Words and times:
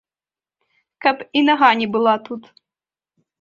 Каб 1.05 1.17
і 1.41 1.43
нага 1.51 1.69
не 1.83 1.87
была 1.97 2.15
тут! 2.29 2.43